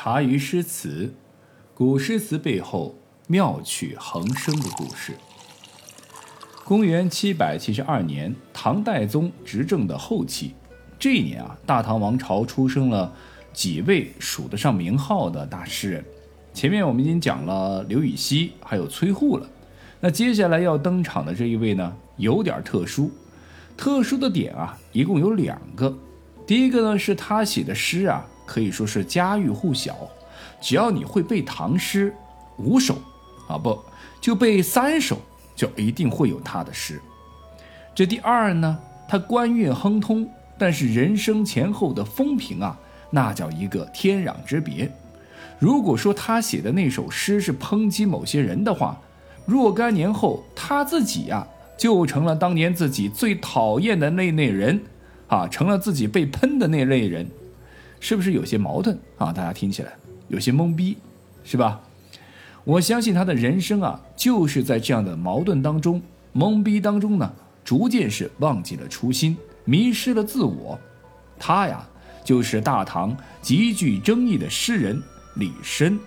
[0.00, 1.12] 茶余诗词，
[1.74, 2.94] 古诗词背后
[3.26, 5.14] 妙趣横生的故事。
[6.64, 10.54] 公元七百七十二年，唐代宗执政的后期，
[11.00, 13.12] 这一年啊，大唐王朝出生了
[13.52, 16.04] 几位数得上名号的大诗人。
[16.54, 19.50] 前面我们已经讲了刘禹锡，还有崔护了。
[19.98, 23.10] 那接下来要登场的这一位呢，有点特殊。
[23.76, 25.98] 特殊的点啊，一共有两个。
[26.46, 28.24] 第一个呢，是他写的诗啊。
[28.48, 29.94] 可以说是家喻户晓，
[30.58, 32.14] 只要你会背唐诗
[32.56, 32.96] 五首，
[33.46, 33.78] 啊不
[34.22, 35.18] 就背三首，
[35.54, 36.98] 就一定会有他的诗。
[37.94, 40.26] 这第二呢，他官运亨通，
[40.58, 42.78] 但是人生前后的风评啊，
[43.10, 44.90] 那叫一个天壤之别。
[45.58, 48.98] 如果说他写的那首诗是抨击某些人的话，
[49.44, 54.80] 若干年后他自己呀，就成了当年自己最讨厌的那类人，
[55.26, 57.28] 啊，成了自己被喷的那类人。
[58.00, 59.32] 是不是有些矛盾啊？
[59.32, 59.92] 大家听起来
[60.28, 60.96] 有些懵逼，
[61.44, 61.80] 是吧？
[62.64, 66.02] 我相信他的人生啊，就是在这样的矛盾当中、
[66.34, 67.32] 懵逼当中呢，
[67.64, 70.78] 逐渐是忘记了初心，迷失了自我。
[71.38, 71.88] 他呀，
[72.22, 75.02] 就是大唐极具争议的诗人
[75.36, 75.98] 李绅。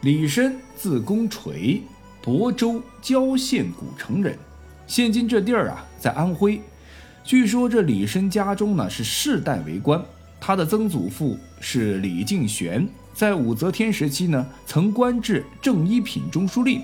[0.00, 1.82] 李绅字公垂，
[2.24, 4.38] 亳州郊县古城人，
[4.86, 6.62] 现今这地儿啊，在安徽。
[7.24, 10.02] 据说这李绅家中呢，是世代为官。
[10.40, 16.80] 他的曾祖父是李敬玄，在武则天时期呢，曾官至正一品中书令。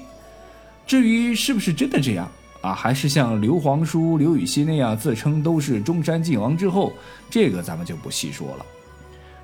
[0.86, 2.30] 至于是不是真的这样
[2.60, 6.92] 啊，还是像刘皇叔刘禹锡那样自称都是中山靖王之后，
[7.30, 8.66] 这个咱们就不细说了。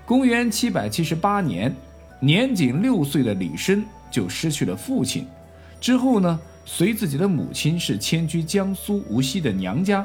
[0.05, 1.75] 公元七百七十八年，
[2.19, 5.27] 年仅六岁的李绅就失去了父亲，
[5.81, 10.05] 之后呢，随自己的母亲是迁居江苏无锡的娘家。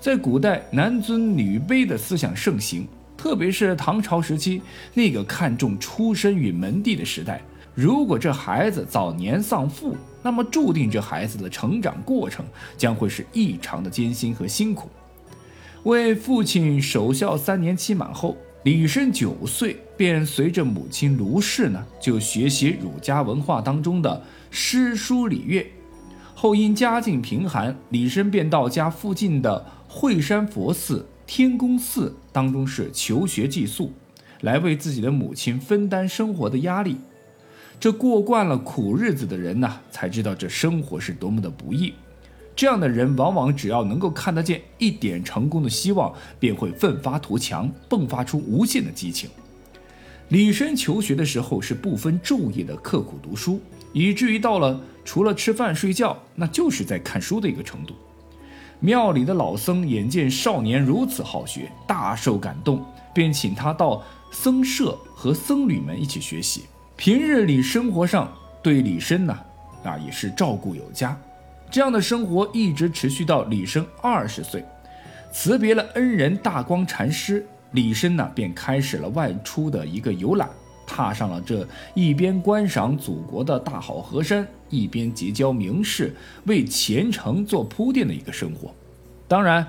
[0.00, 2.88] 在古代，男尊女卑的思想盛行。
[3.18, 4.62] 特别是唐朝时期
[4.94, 7.42] 那个看重出身与门第的时代，
[7.74, 14.88] 如果这孩子早年丧父，那么注定这孩子的成长过程将会是异常的艰辛和辛苦。
[15.82, 25.66] 为父亲守孝三年期满后，李绅九岁便随着母亲卢氏呢，就学习儒家文化当中的诗书礼乐。
[26.34, 31.04] 后因家境贫寒，李绅便到家附近的惠山佛寺。
[31.28, 33.92] 天宫寺当中是求学寄宿，
[34.40, 36.96] 来为自己的母亲分担生活的压力。
[37.78, 41.92] 这过惯了苦日子的人呢，才知道这生活是多么的不易。
[42.56, 49.28] 这样的人往往只要能够看得见一点成功的希望，便会奋发图强，迸发出无限的激情。
[50.30, 53.60] 李绅求学的时候是不分昼夜的刻苦读书，
[53.92, 57.94] 以至于到了除了吃饭睡觉，那就是在看书的一个程度。
[58.80, 64.00] 庙里的老僧眼见少年如此好学，大受感动，便请他到
[64.30, 66.66] 僧舍和僧侣们一起学习。
[66.96, 69.36] 平日里生活上对李绅呢，
[69.82, 71.16] 啊也是照顾有加。
[71.70, 74.64] 这样的生活一直持续到李绅二十岁，
[75.32, 80.48] 辞别了恩人大光禅师，李绅呢便开始了外出的一个游览。
[80.88, 86.16] 踏上了这一边观赏祖国的大好河山，一边结交名士，
[86.46, 88.74] 为前程做铺垫的一个生活。
[89.28, 89.66] 当然，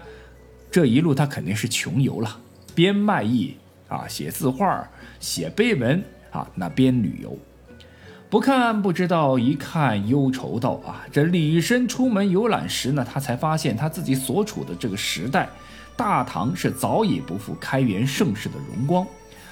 [0.72, 2.40] 这一路他肯定是穷游了，
[2.74, 3.58] 边卖艺
[3.90, 4.88] 啊，写字画，
[5.20, 7.38] 写碑文啊，那边旅游。
[8.30, 15.50] 不看不知道，一看忧愁道啊，这李绅出门游览时呢，他才发现他自己所处的这个时代，
[15.98, 19.06] 大唐是早已不复开元盛世的荣光。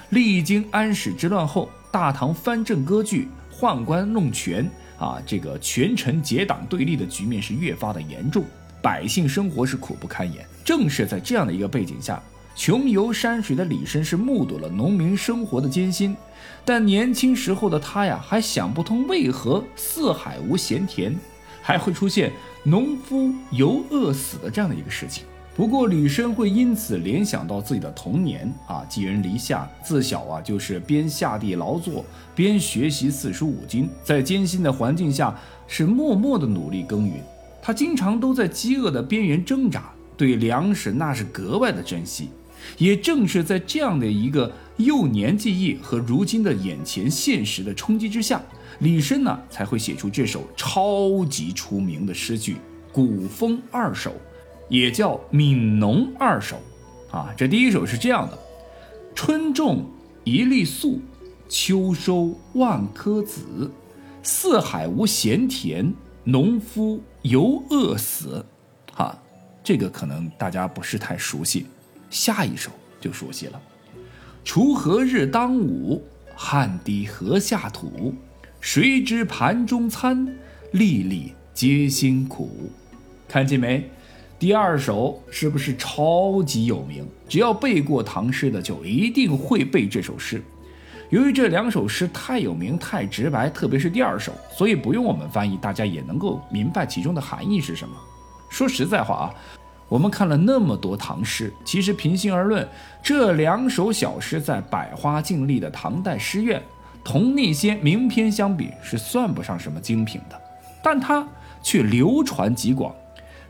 [0.09, 8.45] 历经安史之乱后，大唐藩镇割据、宦官弄权啊，这个权臣结党对立的局面是越发的严重，
[8.81, 10.45] 百姓生活是苦不堪言。
[10.63, 12.21] 正是在这样的一个背景下，
[12.55, 16.15] 穷游山水的李绅是目睹了农民生活的艰辛，
[16.63, 21.13] 但年轻时候的他呀，还想不通为何四海无闲田，
[21.61, 22.31] 还会出现
[22.63, 25.25] 农夫游饿死的这样的一个事情。
[25.57, 32.05] 不过，李绅会因此联想到自己的童年啊，寄人篱下，自小啊就是边下地劳作
[32.35, 35.35] 边学习四书五经，在艰辛的环境下
[35.67, 37.15] 是默默的努力耕耘。
[37.59, 42.29] 他经常都在饥饿的边缘挣扎，对粮食那是格外的珍惜。
[42.77, 48.39] 也正是在这样的一个幼年记忆和如今的眼前现实的冲击之下，
[48.77, 52.53] 李绅呢才会写出这首超级出名的诗句
[52.91, 54.11] 《古风二首》。
[54.69, 56.57] 也叫《悯农二首》，
[57.15, 58.37] 啊，这第一首是这样的：
[59.15, 59.85] 春种
[60.23, 60.99] 一粒粟，
[61.47, 63.71] 秋收万颗子，
[64.21, 65.93] 四海无闲田，
[66.23, 68.45] 农夫犹饿死。
[68.95, 69.17] 啊，
[69.63, 71.67] 这个可能大家不是太熟悉，
[72.09, 73.61] 下一首就熟悉了：
[74.43, 76.03] 锄禾日当午，
[76.35, 78.13] 汗滴禾下土，
[78.59, 80.35] 谁知盘中餐，
[80.71, 82.69] 粒粒皆辛苦。
[83.29, 83.89] 看见没？
[84.39, 87.03] 第二首是不是超级有名？
[87.27, 90.39] 只要背过唐诗的，就一定会背这首诗。
[91.09, 97.95] 由于这两首诗太有名、太直白，特别是第二首，所以不用我们翻译，大家也能够明白其中的含义是什么。
[98.47, 99.33] 说实在话啊，
[99.89, 102.67] 我们看了那么多唐诗，其实平心而论，
[103.01, 106.61] 这两首小诗在百花竞丽的唐代诗苑，
[107.03, 110.39] 同那些名篇相比，是算不上什么精品的，
[110.83, 111.27] 但它
[111.63, 112.93] 却流传极广。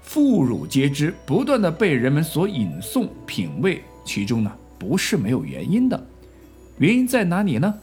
[0.08, 4.50] 妇孺皆知，不断的被人们所引诵品味，其中呢
[4.80, 6.08] 不是没有原因的。
[6.78, 7.74] 原因在哪里呢？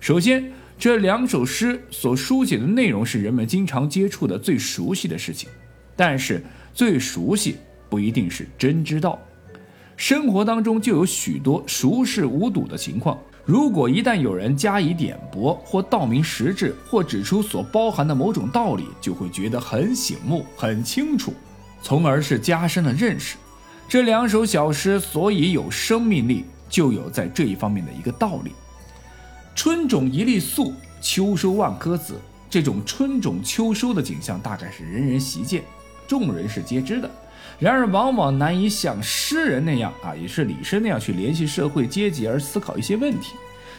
[0.00, 5.50] 首先，这两首诗所书写的内容是人们经常接触的最熟悉的事情，
[5.94, 6.42] 但是
[6.72, 7.56] 最熟悉
[7.90, 9.18] 不一定是真知道。
[9.98, 21.34] 生活当中就有许多熟视无睹的情况，如果一旦有人加以点拨，或道明实质，或指出所包含的某种道理，就会觉得很醒目、很清楚。
[21.82, 23.36] 从而是加深了认识。
[23.88, 28.52] 这两首小诗所以有生命力，就有在这一方面的一个道理。
[29.54, 32.14] 春种一粒粟，秋收万颗子。
[32.48, 35.62] 这种春种秋收的景象，大概是人人习见，
[36.06, 37.10] 众人是皆知的。
[37.58, 43.34] 然而，往往难以像诗人那样啊，也是李绅那样去联系社会阶级而思考一些问题。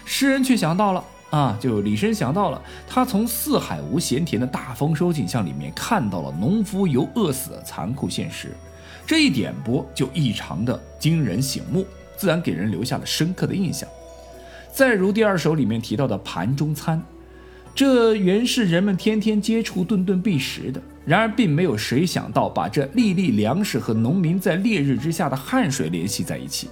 [0.05, 1.03] 诗人却想到了。
[1.29, 8.55] 啊，就李绅想到了，他从四海无闲田的大丰收景象里面看到了农夫由饿死的残酷现实，
[9.05, 11.85] 这一点拨就异常的惊人醒目，
[12.15, 13.87] 自然给人留下了深刻的印象。
[14.71, 17.03] 再如第二首里面提到的盘中餐，
[17.75, 26.69] 这原是人们天天接触、顿顿必食的，然而并没有谁想到把这粒粒粮食和农民在烈日之下的汗水联系在一起。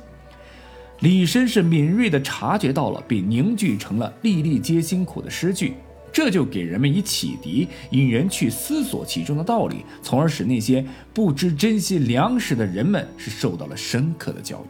[1.01, 5.73] 李绅是敏锐地察觉到了，并凝聚成了“粒粒皆辛苦”的诗句，
[6.11, 14.67] 这就给人们以启迪，引人去思索其中的道理，从而使那些不知珍惜粮食的人们是受到了深刻的教育。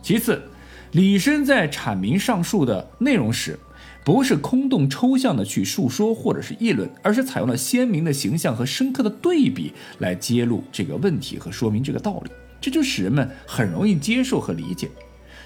[0.00, 0.40] 其次，
[0.92, 3.58] 李绅在阐明上述的内容时，
[4.04, 12.30] 不是空洞抽象的去述说或者是议论，而是采用了鲜明的形象和深刻的对比来揭露这个问题和说明这个道理，
[12.60, 14.88] 这就使人们很容易接受和理解。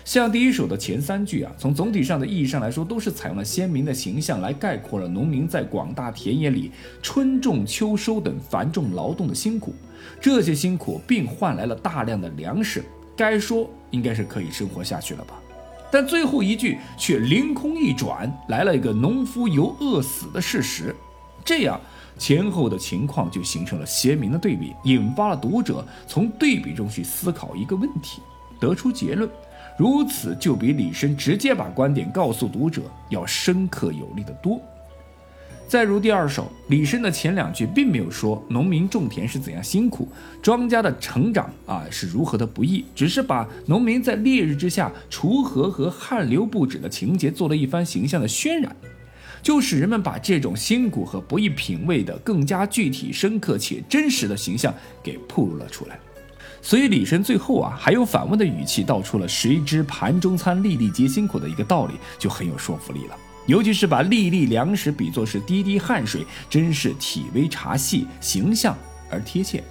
[0.05, 9.75] 像第一首的前三句啊，从总体上的意义上来说，都是采用了鲜明的形象来概括了农民在广大田野里春种秋收等繁重劳动的辛苦。
[10.21, 12.85] 这些辛苦并换来了大量的粮食，
[13.17, 15.41] 该说应该是可以生活下去了吧？
[15.91, 20.95] 但最后一句却凌空一转，来了一个农夫由饿死的事实。
[21.45, 21.81] 这样
[22.19, 28.21] 前后的情况就形成了鲜明的对比，引发了读者从对比中去思考一个问题，
[28.59, 29.31] 得出结论。
[29.79, 34.61] 如此就比李绅直接把观点告诉读者要深刻有力的多。
[35.67, 40.07] 再如第二首，李绅的前两句并没有说农民种田是怎样辛苦，
[40.43, 48.77] 庄稼的成长啊是如何的不易，只是把农民在烈日之下锄禾和汗流不止的情节做了一番形象的渲染，
[49.43, 55.99] 就使人们把这种辛苦和不易品味的更加具体、深刻且真实的形象给铺露了出来。
[56.65, 63.17] 所以李绅最后啊，还用反问的语气道出了“谁知盘中餐，粒粒皆辛苦”的一个道理，就很有说服力了。
[63.47, 68.79] 尤其是把粒粒粮食比作是滴滴汗水，真是体微察细，形象
[69.11, 69.63] 而贴切。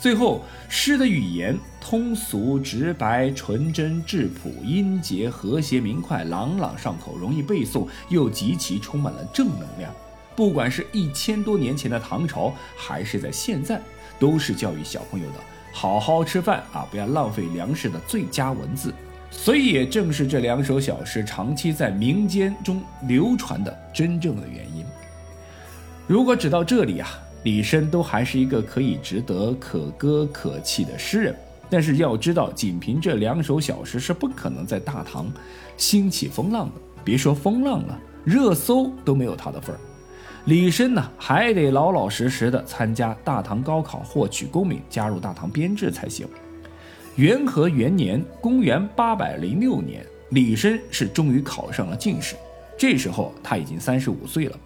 [0.00, 9.94] 最后，诗的语言通俗直白、纯真质朴、音节和谐明快、朗朗上口、容易背诵，又极其充满了正能量。
[10.34, 13.80] 不管是一千多年前的唐朝，还是在现在，
[14.18, 15.34] 都是教育小朋友的。
[15.72, 18.92] 好好吃饭啊，不要浪费粮食的最佳文字，
[19.30, 24.84] 所以也正是这两首小诗长期在民间中流传的真正的原因。
[26.06, 27.08] 如果只到这里啊，
[27.44, 31.36] 李绅都还是一个可以值得可歌可泣的诗人，
[31.70, 35.32] 但是要知道，仅凭这两首小诗是不可能在大唐
[35.76, 36.72] 兴起风浪的，
[37.04, 39.78] 别说风浪了，热搜都没有他的份儿。
[40.46, 46.26] 李绅呢，还得老老实实的参加大唐高考，获取功名，加入大唐编制才行。
[47.16, 52.34] 元和元年（公元806年），李绅是终于考上了进士。
[52.78, 54.58] 这时候他已经三十五岁了，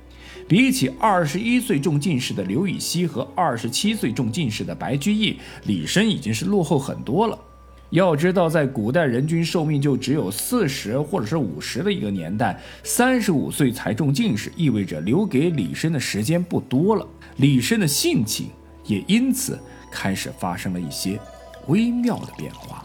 [0.47, 7.37] 比起二十一岁中进士的刘禹锡和二十七岁中进士的白居易，李绅已经是落后很多了。
[7.95, 17.07] 要知道，在古代人均寿命就只有四十或者是五十的一个年代，三十五岁才中进士，意味着留给李绅的时间不多了。
[17.37, 18.49] 李绅的性情
[18.85, 19.57] 也因此
[19.93, 21.21] 开始发生了一些
[21.69, 22.85] 微妙的变化。